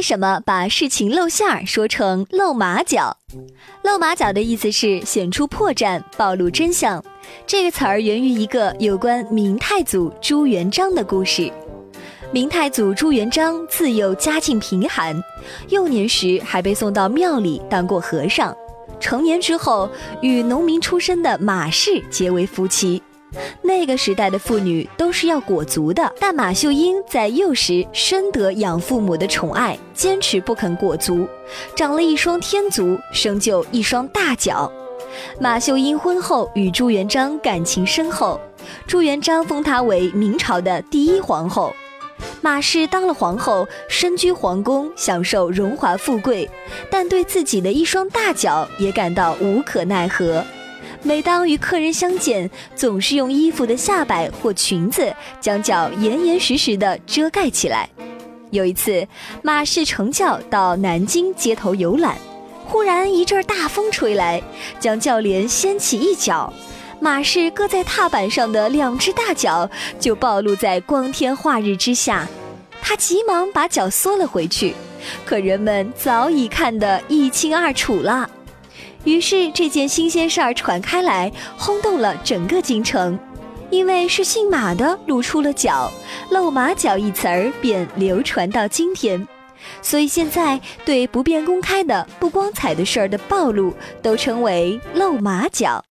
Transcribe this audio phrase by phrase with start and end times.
[0.00, 3.18] 为什么把事情露馅儿说成露马脚？
[3.82, 7.04] 露马脚的意思是显出破绽，暴露真相。
[7.46, 11.52] 这个词儿源于一个有关明太祖朱元璋的故事。
[12.32, 15.22] 明太祖朱元璋自幼家境贫寒，
[15.68, 18.56] 幼年时还被送到庙里当过和尚，
[18.98, 19.86] 成年之后
[20.22, 23.02] 与农民出身的马氏结为夫妻。
[23.62, 31.28] 那个时代的妇女都是要裹足的，但马秀英在幼时深得养父母的宠爱，坚持不肯裹足，
[31.76, 34.70] 长了一双天足，生就一双大脚。
[35.40, 38.40] 马秀英婚后与朱元璋感情深厚，
[38.86, 41.74] 朱元璋封她为明朝的第一皇后。
[42.42, 46.48] 马氏当了皇后，身居皇宫，享受荣华富贵，
[46.90, 50.44] 但对自己的一双大脚也感到无可奈何。
[51.02, 57.88] 每当与客人相见，总是用衣服的下摆或裙子将脚严严实实地遮盖起来。
[58.50, 59.06] 有一次，
[59.42, 62.18] 马氏乘轿到南京街头游览，
[62.66, 64.42] 忽然一阵大风吹来，
[64.78, 66.52] 将轿帘掀起一角，
[67.00, 72.28] 马氏搁在踏板上的两只大脚就暴露在光天化日之下。
[72.82, 74.74] 他急忙把脚缩了回去，
[75.24, 78.28] 可人们早已看得一清二楚了。
[79.04, 83.18] 于是这件新鲜事儿传开来，轰动了整个京城。
[83.70, 85.90] 因为是姓马的露出了脚
[86.30, 89.26] ，“露马脚”一词儿便流传到今天。
[89.80, 95.84] 所以现在对不便公开的不光彩的事儿的暴露，都称为露马脚。